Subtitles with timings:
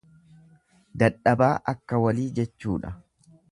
[1.03, 2.95] Dadhabaa akka walii jechuudha.